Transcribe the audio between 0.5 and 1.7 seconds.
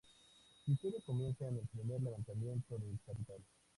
Su historia comienza con el